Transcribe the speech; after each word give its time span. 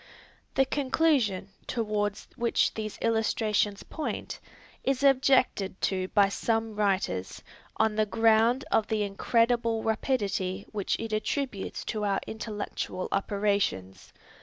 The 0.55 0.65
conclusion, 0.65 1.49
toward 1.67 2.17
which 2.35 2.73
these 2.73 2.97
illustrations 3.03 3.83
point, 3.83 4.39
is 4.83 5.03
objected 5.03 5.79
to 5.81 6.07
by 6.07 6.27
some 6.27 6.75
writers, 6.75 7.43
on 7.77 7.93
the 7.93 8.07
ground 8.07 8.65
of 8.71 8.87
the 8.87 9.03
incredible 9.03 9.83
rapidity 9.83 10.65
which 10.71 10.99
it 10.99 11.13
attributes 11.13 11.85
to 11.85 12.03
our 12.03 12.19
intellectual 12.25 13.09
operations. 13.11 14.11